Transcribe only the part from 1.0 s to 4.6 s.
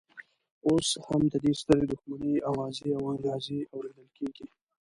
هم د دې سترې دښمنۍ اوازې او انګازې اورېدل کېږي.